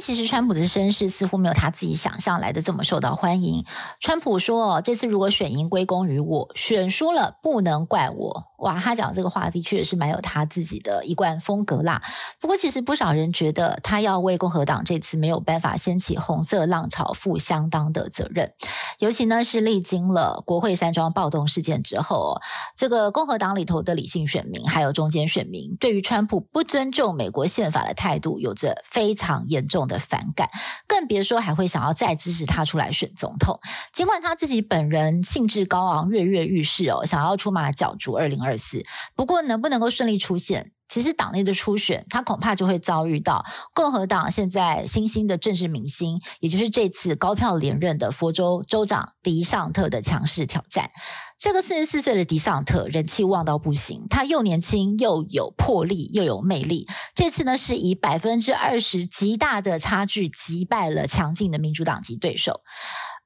[0.00, 3.64] 其实川普的身世似乎没有他自己想象来的这么受到欢迎。
[4.00, 12.02] 川普说：“这次如果选赢归功于我，选输了不能怪我。”哇，他讲这个话的确是蛮有他自己的一贯风格啦。
[12.38, 18.52] 不过，其实不少人觉得他要为共和党这次没有办法掀起红色浪潮负相当的责任。
[18.98, 22.38] 尤其呢是历经了国会山庄暴动事件之后，
[22.76, 30.48] 这个共和党里头的理性选民还有中间选民，对于川普不尊重美国宪法的态度有着非常严重的反感，
[30.86, 33.60] 更别说还会想要再支持他出来选总统。
[33.92, 38.82] 尽管他自己本人兴致高昂、跃跃欲试哦，想要出马角逐二零二四，
[39.14, 50.90] 不过能不能够顺利出现，其实党内的初选，他恐怕就会遭遇到共和党现在新兴的政治明星，也就是这次高票连任的佛州州长迪尚特的强势挑战。
[51.38, 56.88] 这个四十四岁的迪尚特人气旺到不行，他又年轻又有魄力又有魅力。
[57.14, 62.60] 这次呢，是以百分之二十极大的差距击败了强劲的民主党籍对手。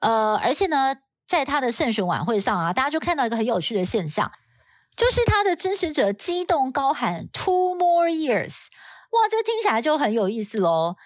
[0.00, 0.94] 呃，而且呢，
[1.26, 4.30] 在他的胜选晚会上啊，大家就看到一个很有趣的现象，
[4.96, 8.66] 就是他的支持者激动高喊 “Two more years”，
[9.10, 10.96] 哇，这个听起来就很有意思喽。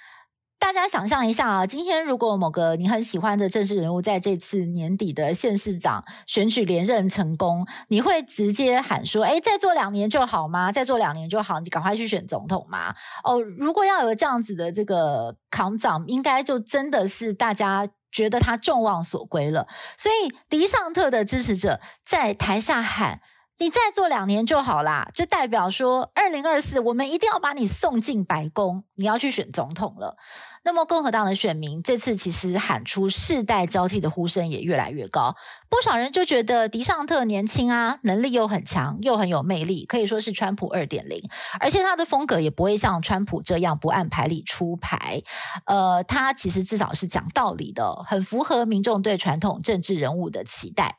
[0.61, 10.73] 大家想象一下啊，今天如果某个你很喜欢的政治人物在这次年底的县市长选举连任成功，你会直接喊说：“诶，再做两年就好吗？
[10.73, 19.69] 再做两年就好，你赶快去选总统吗？”哦，如果要有这样子的这个 countdown，应该就真的是大家觉得他众望所归了。
[19.97, 23.21] 所以迪尚特的支持者在台下喊。
[23.61, 30.17] 你再做两年就好啦，就代表说，二零二四我们一定要把你送进白宫，你要去选总统了。
[30.65, 35.35] 那么共和党的选民这次其实喊出世代交替的呼声也越来越高，
[35.71, 41.23] 不少人就觉得迪尚特年轻啊，能力又很强，又很有魅力，可以说是川普二点零，
[41.61, 45.23] 而且他的风格也不会像川普这样不按牌理出牌，
[45.67, 50.97] 呃，他其实至少是讲道理的，很符合民众对传统政治人物的期待。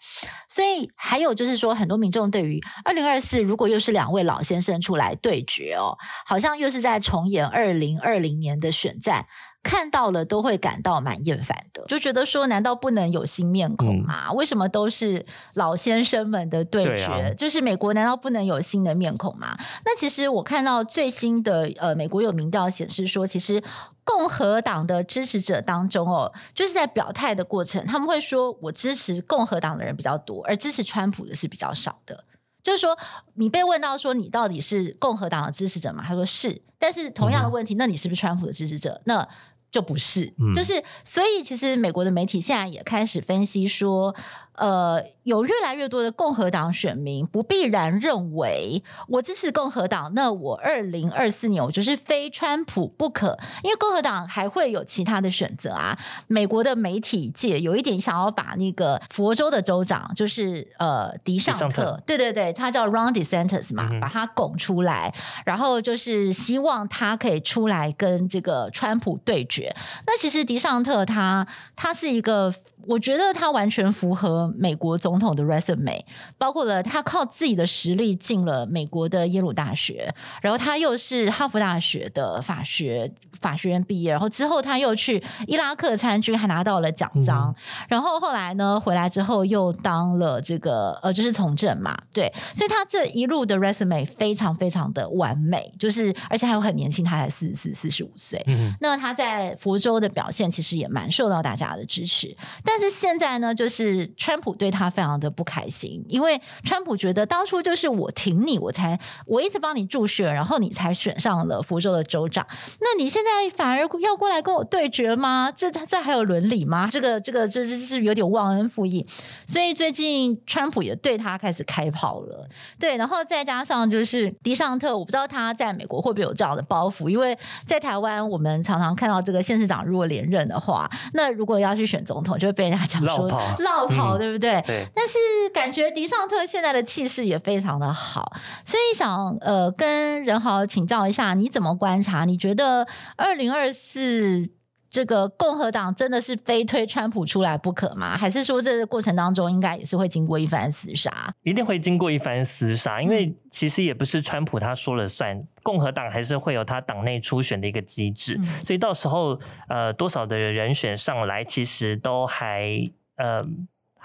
[0.47, 9.25] 所以还有就是说，很多民众对于二零二四如果又是两位老先生出来对决哦，好像又是在重演二零二零年的选战。
[9.62, 14.28] 看到了都会感到蛮厌烦的，就觉得说，难道不能有新面孔吗？
[14.30, 17.06] 嗯、为什么都是老先生们的对决？
[17.06, 19.58] 对啊、就是美国难道不能有新的面孔吗？
[19.84, 23.62] 那其实我看到最新的呃，美国有民调显示说，其实
[24.06, 32.24] 共和党的支持者当中哦，就是在表态的过程，他们会说我支持共和党的人比较多，而支持川普的是比较少的。
[32.62, 32.98] 就是说，
[33.36, 36.04] 你被问到说你到底是共和党的支持者吗？
[36.06, 39.02] 他说是，但是同样的问题，嗯、那你是不是川普的支持者？
[39.06, 39.28] 那
[39.71, 44.15] 就不是，就是所以其实美国的媒体现在也开始分析说，
[44.60, 45.04] 呃。
[45.24, 55.95] 有越来越多的共和党选民不必然认为我支持共和党，那我二零二四年我就是非川普不可，因为共和党还会有其他的选择啊。
[56.26, 65.13] 美国的媒体界有一点想要把那个佛州的州长，就是呃迪尚特，特对对对，他叫 Ron DeSantis 嘛，嗯、把他拱出来，
[65.45, 69.76] 然后就是希望他可以出来跟这个川普对决。
[70.08, 71.45] 那其实迪尚特他
[71.76, 72.52] 他是一个，
[72.88, 76.02] 我觉得他完全符合美国总统的 resume，
[76.38, 87.56] 包括了他靠自己的实力进了美国的耶鲁大学，然后他又是哈佛大学的法学法学院毕业，然后之后他又去伊拉克参军，还拿到了奖章，嗯、
[87.89, 105.20] 然后后来呢回来之后又当了这个呃就是从政嘛，对，所以他这一路的 resume 非常非常的完美，就是而且还有很年轻，他才四十四四十五岁，嗯、那他在福州的表现其实也蛮受到大家的支持，但是现在呢，就是川普对他非常。
[105.20, 112.48] 的不开心，因为川普觉得当初就是我挺你，我才我一直帮你助选，然后你才选上了福州的州长。
[112.80, 115.52] 那你现在反而要过来跟我对决吗？
[115.54, 116.88] 这这还有伦理吗？
[116.89, 119.06] 这个这个这这是有点忘恩负义。
[119.46, 122.48] 所以最近川普也对他开始开炮了。
[122.80, 133.26] 对，然后再加上就是迪尚特，我不知道他在美国会不会有这样的包袱，因为在台湾我们常常看到这个县市长如果连任的话，那如果要去选总统，就会被人家讲说
[133.60, 134.62] 落跑，对不对？
[134.67, 134.86] 对。
[134.93, 135.17] 但是
[135.54, 138.34] 感觉迪尚特现在的气势也非常的好，
[138.65, 142.26] 所以想呃跟任豪请教一下，你怎么观察？
[142.26, 144.41] 你觉得二零二四
[144.89, 148.17] 这个共和党真的是非推川普出来不可吗？
[148.17, 151.34] 还是说这个过程当中应该也是会经过一番厮杀？
[151.43, 163.45] 一定会经过一番厮杀，因为其实也不是川普他说了算，共和党还是会有他党内初选的一个机制，嗯、所以到时候呃多少的人选上来，其实都还呃。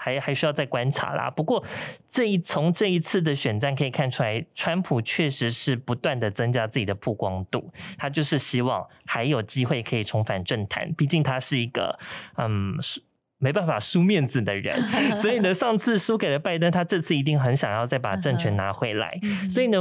[0.05, 1.31] 还还需要再观察啦。
[1.31, 1.63] 不过
[2.07, 7.73] 这一从这一次的选战可以看出来，川普确实是不断的增加自己的曝光度。
[7.97, 10.93] 他就是希望还有机会可以重返政坛。
[10.93, 11.97] 毕竟他是一个
[12.37, 12.75] 嗯
[13.39, 14.79] 没办法输面子的人，
[15.17, 19.19] 所以呢，上次输给了拜登，他这次一定很想要再把政权拿回来。
[19.49, 19.79] 所以呢。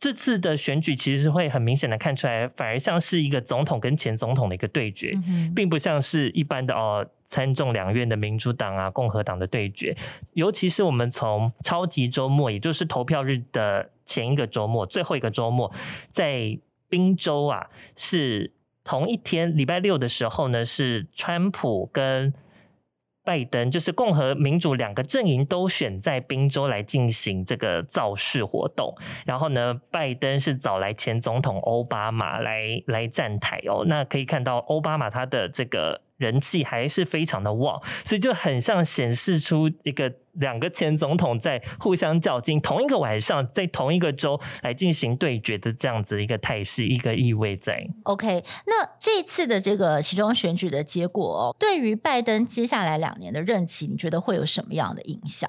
[0.00, 9.94] 这次的选举其实会很明显的看出来，反而像是一个总统跟前总统的一个对决，嗯、并不像是一般的哦参众两院的民主党啊共和党的对决。
[10.32, 15.70] 尤其是我们从超级周末，也就是投票日的前一个周末，最后一个周末，
[16.10, 16.58] 在
[16.88, 22.32] 宾州啊，是同一天礼拜六的时候呢，是川普跟。
[23.30, 28.92] 拜登就是共和民主两个阵营都选在宾州来进行这个造势活动，
[29.24, 36.00] 然后呢，拜登是找来前总统奥巴马来来站台哦，那可以看到奥巴马他的这个。
[36.20, 47.88] 人气还是非常的旺，所以就很像显示出一个两个前总统在互相较劲，同一个晚上在同一个州来进行对决的这样子一个态势，一个意味在。
[48.02, 55.48] OK，那这一次的这个其中选举的结果，对于拜登接下来两年的任期，你觉得会有什么样的影响？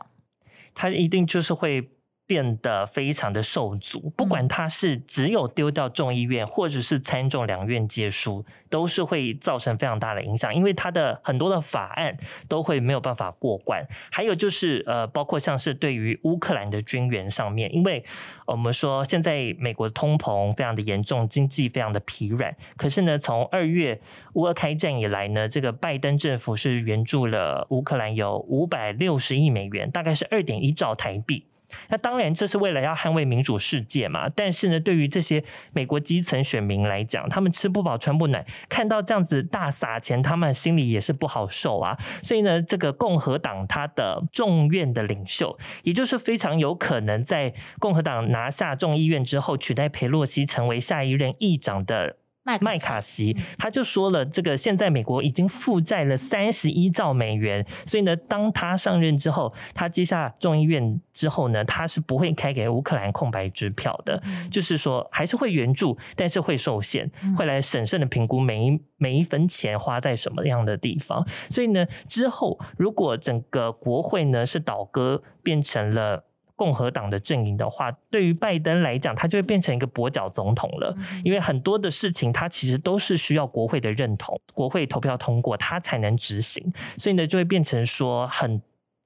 [0.73, 1.91] 他一定就是会。
[2.31, 13.85] 变得非常的受阻，不管他是只有丢掉众议院，或者是参众两院皆输，都是会造成非常大的影响，因为他的很多的法案都会没有办法过关。
[14.09, 18.01] 还有就是呃，包括像是对于乌克兰的军援上面，因为
[18.45, 22.55] 我们说现在美国通膨非常的严重，经济非常的疲软。
[22.77, 23.99] 可是呢，从二月
[24.35, 31.43] 乌俄开战以来呢，这个拜登政府是援助了乌克兰有五百六十亿美元，大概是二点一兆台币。
[31.89, 34.29] 那当然这是为了要捍卫民主世界嘛。
[34.29, 35.43] 但是呢，对于这些
[35.73, 41.97] 美国基层选民来讲，他们吃不饱穿不暖，看到这样子大撒钱，他们心里也是不好受啊。
[42.23, 52.20] 所以呢，这个共和党他的众院的领袖，也就是非常有可能在共和党拿下众议院之后，取代佩洛西成为下一任议长的。
[52.43, 71.25] 麦卡锡他就说了，这个现在美国已经负债了三十一兆美元，所以呢，当他上任之后，他接下众议院之后呢，他是不会开给乌克兰空白支票的，就是说还是会援助，但是会受限，会来审慎的评估每一每一分钱花在什么样的地方。
[71.49, 76.25] 所以呢，之后如果整个国会呢是倒戈，变成了。
[76.61, 80.95] 共和党的阵营的话，对于拜登来讲，他就会变成一个跛脚总统了。
[81.23, 86.71] 因为很多的事情，他其实都是需要国会的认同，国会投票通过，他才能执行。
[86.99, 88.61] 所以呢，就会变成说很。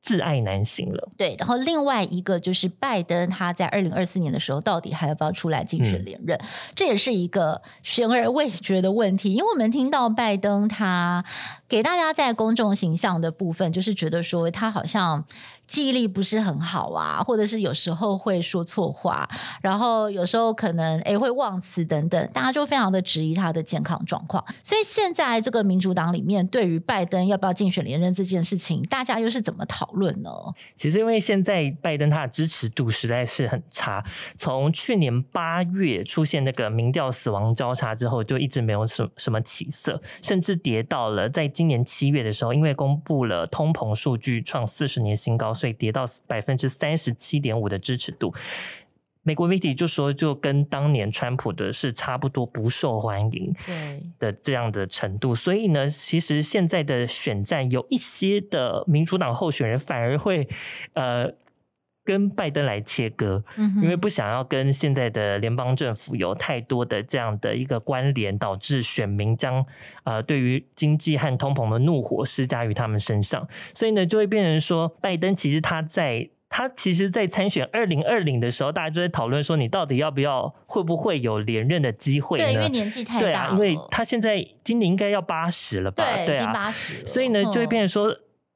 [0.06, 1.10] 挚爱难行了。
[1.18, 6.38] 对，然后另外一个就是拜登，他在二零二四年的时候，到底还要不要出来竞选连任？
[6.38, 6.45] 嗯、
[6.76, 9.34] 这也是一个悬而未决的问题。
[9.34, 11.26] 因为我们听到拜登他
[11.68, 15.26] 给大家在公众形象的部分，就是觉得说他好像
[15.68, 19.28] 记忆力不是很好啊，或者是有时候会说错话，
[19.61, 24.41] 然后有时候可能诶会忘词等等，大家就非常的质疑他的健康状况。
[24.63, 30.05] 所以现在这个民主党里面，对于拜登要不要竞选连任这件事情，大家又是怎么讨论？
[30.05, 30.30] 论呢？
[30.76, 34.05] 其实因为现在拜登他的支持度实在是很差，
[34.38, 48.36] 从去年八月出现那个民调死亡交叉之后，就一直没有什什么起色，甚至跌到了在今年七月的时候，因为公布了通膨数据创四十年新高，所以跌到百分之三十七点五的支持度。
[49.28, 53.56] 美国媒体就说，就跟当年川普的是差不多不受欢迎
[54.20, 60.47] 的这样的程度，所以呢，其实现在的选战有一些的民主党候选人反而会
[60.93, 61.34] 呃
[62.06, 63.43] 跟拜登来切割，
[63.82, 69.66] 因为不想要跟现在的联邦政府有太多的这样的一个关联，导致选民将
[70.03, 76.30] 呃对于经济和通膨的怒火施加于他们身上，所以呢，就会变成说，拜登其实他在。
[76.47, 82.45] 他其实，在参选二零二零的时候，大家就在讨论说，你到底要不要，会不会有连任的机会呢？
[82.45, 83.32] 对，因为年纪太大了。
[83.32, 86.06] 对啊，因为他现在今年应该要八十了吧？
[86.16, 87.06] 对，对啊，已经八十。
[87.06, 88.16] 所以呢，就会变成说。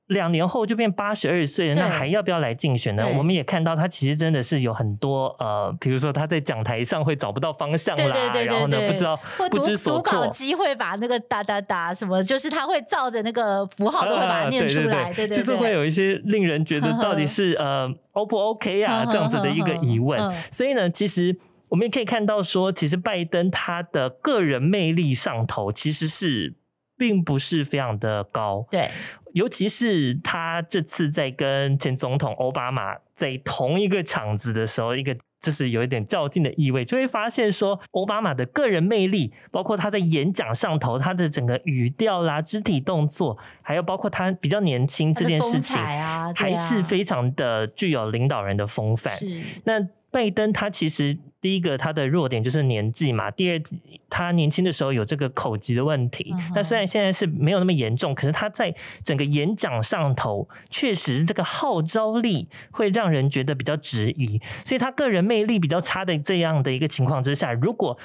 [0.10, 3.08] 两年后就变八十二岁了，那还要不要来竞选呢？
[3.16, 9.20] 我们也看到他其实真的是有很多呃，比如说他在讲台上会找不到方向啦，对对对对对，然后呢不知道
[9.52, 20.20] 不知所措，读稿机会把那个哒哒哒什么，就是他会照着那个符号都会把它念出来，对对对，就是会有一些令人觉得到底是呃 O 不 OK 啊这样子的一个疑问。
[20.52, 21.38] 所以呢，其实
[21.68, 26.56] 我们也可以看到说，其实拜登他的个人魅力上头其实是。
[27.00, 28.90] 并不是非常的高，对，
[29.34, 49.16] 尤其是他这次在跟前总统奥巴马在同一个场子的时候，一个就是有一点较劲的意味，就会发现说，奥巴马的个人魅力，包括他在演讲上头，他的整个语调啦、肢体动作，还有包括他比较年轻这件事情，啊啊、还是非常的具有领导人的风范。
[49.16, 51.18] 是，那拜登他其实。
[51.42, 53.32] 第一个，他的弱点就是年纪嘛。
[53.32, 53.62] 第二，
[54.10, 56.36] 他年轻的时候有这个口疾的问题。
[56.54, 64.42] 那、嗯、虽然现在是没有那么严重，可是他在整个演讲上头，确实这个号召力会让人觉得比较质疑。
[64.66, 67.98] 所以他个人魅力比较差的这样的一个情况之下，如果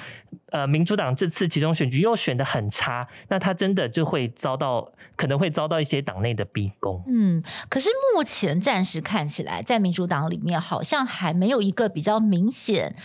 [0.51, 7.03] 呃民主党这次其中选举又选得很差，那他真的就会遭到可能会遭到一些党内的逼宫。
[7.07, 12.95] 嗯，可是目前暂时看起来，在民主党里面好像还没有一个比较明显。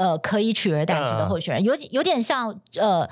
[0.00, 2.48] 呃，可以取而代之的候选人，有点有点像
[2.80, 3.08] 呃，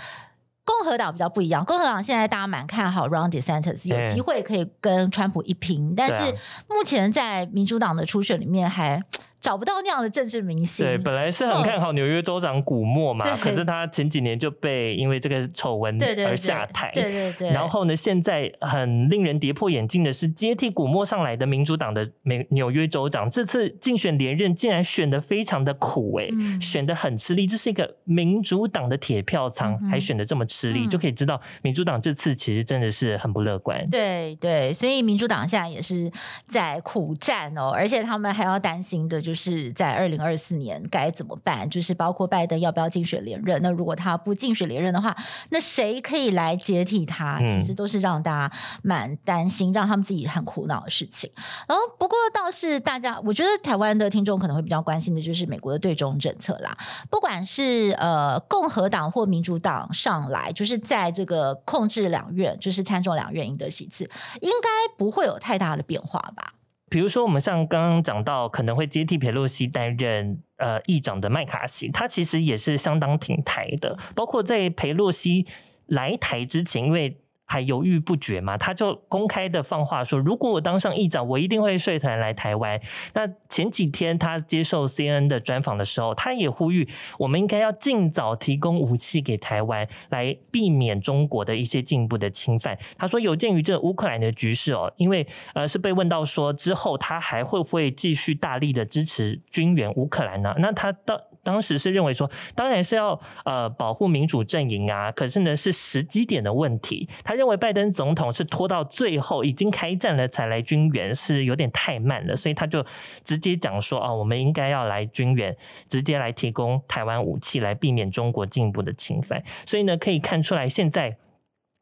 [0.65, 1.65] 共和党比较不一样。
[1.65, 6.35] 共和党现在大家蛮看好 Ron DeSantis，有机会可以跟川普一拼，但是
[6.69, 9.03] 目前在民主党的初选里面还。
[9.41, 10.85] 找不到那样的政治明星。
[10.85, 16.91] 对，本来是很看好纽约州长古默嘛，可是他前几年就被因为这个丑闻而下台。
[16.93, 17.51] 对对对。
[17.51, 27.47] 然后呢，现在很令人跌破眼镜的是，接替古默上来的民主党的美纽约州长，这次竞选连任竟然选的非常的苦哎、欸，嗯、选的很吃力。
[27.47, 33.89] 这是一个民主党的铁票仓，还选的这么吃力，嗯、就可以知道民主党这次其实真的是很不乐观。
[33.89, 36.11] 对对，所以民主党现在也是
[36.49, 39.23] 在苦战哦，而且他们还要担心的。
[39.29, 41.69] 就是在二零二四年该怎么办？
[41.69, 43.61] 就是包括拜登要不要竞选连任？
[43.61, 45.15] 那如果他不竞选连任的话，
[45.51, 47.39] 那谁可以来接替他？
[47.41, 51.31] 其实都是让大家蛮担心，让他们自己很苦恼的事情。
[51.67, 56.75] 然后不过倒是大家，我觉得台湾的听众可能会比较关心的就是美国的对中政策啦。
[57.11, 64.11] 不管是呃共和党或民主党上来，就是在这个控制两院，就是参众两院赢得席次，
[64.41, 66.55] 应该不会有太大的变化吧？
[66.89, 75.47] 比如说我们像刚刚讲到可能会接替佩洛西担任呃议长的麦卡锡，他其实也是相当挺台的，包括在佩洛西
[75.87, 77.19] 来台之前，因为。
[77.51, 78.59] 还犹豫不决嘛？
[78.59, 82.79] 他就公开的放话说，如果我当上议长，我一定会率团来台湾。
[83.15, 86.87] 那前几天他接受 C N 的专访的时候，他也呼吁
[87.19, 92.79] 我们应该要尽早提供武器给台湾，来避免中国的一些进一步的侵犯。
[92.99, 100.55] 他说，有鉴于这乌克兰的局势哦，因为呃是被问到说之后他还会不会继续大力的支持军援乌克兰呢？
[100.59, 101.19] 那他到。
[101.49, 107.09] 当时是认为说，当然是要呃保护民主阵营啊，可是呢是时机点的问题。
[107.25, 112.85] 他认为拜登总统是拖到最后已经开战了才来军援，是有点太慢了，所以他就
[113.25, 115.57] 直接讲说啊，我们应该要来军援，
[115.89, 119.43] 直接来提供台湾武器，来避免中国进一步的侵犯。
[119.65, 121.17] 所以呢，可以看出来现在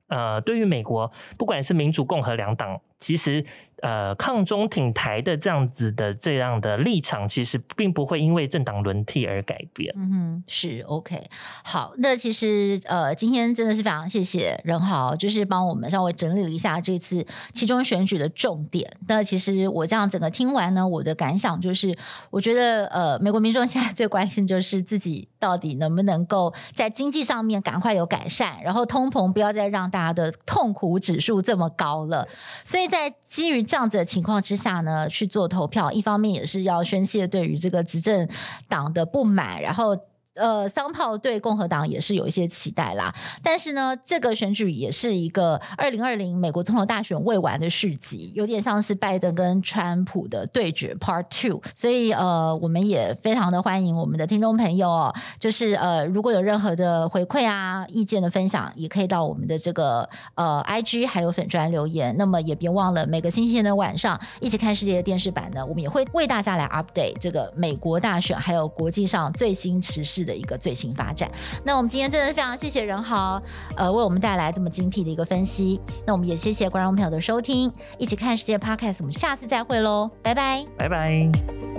[0.07, 3.45] 呃，对于美国，不管是民主共和两党，其实。
[3.83, 9.93] 呃，抗中挺台的这样子的这样的立场，其实并不会因为政党轮替而改变。
[9.99, 11.29] 嗯哼，是 OK。
[11.63, 18.91] 好，那其实呃，今天真的是非常谢谢任豪，就是帮我们稍微整理了一下这次其中选举的重点。
[19.09, 21.95] 那其实我这样整个听完呢，我的感想就是，
[22.31, 32.27] 我觉得呃，美国民众现在最关心就是自己到底能不能够在经济上面赶快有改善，然后通膨不要再让大家的痛苦指数这么高了。
[32.65, 38.27] 所以在在基于这样子的情况之下呢，去做投票，一方面也是要宣泄对于这个执政
[38.69, 39.97] 党的不满，然后。
[40.37, 62.15] 呃，桑炮对共和党也是有一些期待啦，但是呢，这个选举也是一个二零二零美国总统大选未完的续集，有点像是拜登跟川普的对决 Part Two，所以呃，我们也非常的欢迎我们的听众朋友哦，就是呃，如果有任何的回馈啊、意见的分享，也可以到我们的这个呃 IG 还有粉专留言。
[62.19, 71.31] 那么也别忘了每个星期天的晚上，一起看世界的电视版呢，我们也会为大家来 update 这个美国大选还有国际上最新时事的一个最新发展。
[71.65, 73.41] 那我们今天真的非常谢谢任豪，
[73.77, 75.81] 呃，为我们带来这么精辟的一个分析。
[76.05, 81.76] 那我们也谢谢观众朋友的收听，一起看世界 Podcast，我们下次再会喽，拜拜，拜拜。